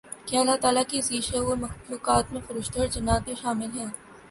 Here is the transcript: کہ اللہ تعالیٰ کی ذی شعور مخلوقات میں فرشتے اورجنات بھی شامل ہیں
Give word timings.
کہ 0.25 0.37
اللہ 0.37 0.55
تعالیٰ 0.61 0.83
کی 0.87 1.01
ذی 1.01 1.19
شعور 1.21 1.57
مخلوقات 1.57 2.31
میں 2.31 2.41
فرشتے 2.47 2.79
اورجنات 2.79 3.25
بھی 3.25 3.33
شامل 3.41 3.77
ہیں 3.77 3.87